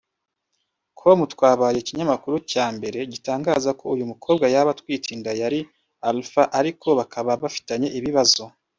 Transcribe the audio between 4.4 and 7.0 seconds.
yaba atwite inda yari Alpha ariko